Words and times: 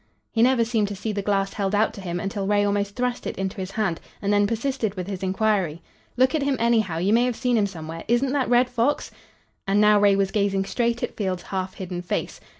He 0.31 0.41
never 0.41 0.65
seemed 0.65 0.87
to 0.87 0.95
see 0.95 1.11
the 1.11 1.21
glass 1.21 1.53
held 1.53 1.75
out 1.75 1.93
to 1.93 2.01
him 2.01 2.19
until 2.19 2.47
Ray 2.47 2.63
almost 2.65 2.95
thrust 2.95 3.27
it 3.27 3.37
into 3.37 3.57
his 3.57 3.69
hand 3.69 3.99
and 4.19 4.33
then 4.33 4.47
persisted 4.47 4.95
with 4.95 5.05
his 5.05 5.21
inquiry. 5.21 5.83
"Look 6.17 6.33
at 6.33 6.41
him 6.41 6.57
anyhow. 6.59 6.97
You 6.97 7.13
may 7.13 7.25
have 7.25 7.35
seen 7.35 7.55
him 7.55 7.67
somewhere. 7.67 8.03
Isn't 8.07 8.31
that 8.33 8.49
Red 8.49 8.67
Fox?" 8.67 9.11
And 9.67 9.79
now 9.79 9.99
Ray 9.99 10.15
was 10.15 10.31
gazing 10.31 10.65
straight 10.65 11.03
at 11.03 11.15
Field's 11.15 11.43
half 11.43 11.75
hidden 11.75 12.01
face. 12.01 12.39